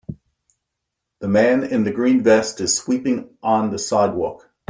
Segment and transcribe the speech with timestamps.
[1.19, 4.49] The man in the green vest is sweeping on the sidewalk.